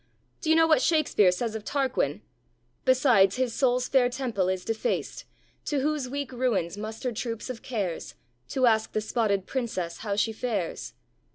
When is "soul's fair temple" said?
3.53-4.49